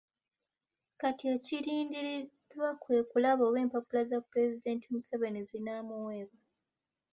[0.99, 6.41] Kati ekirindiriddwa kwe kulaba oba empapula za Pulezidenti Museveni zinaamuweebwa.